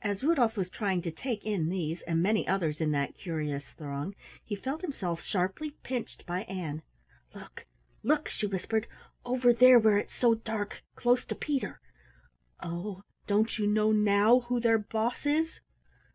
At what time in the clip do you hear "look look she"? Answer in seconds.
7.34-8.46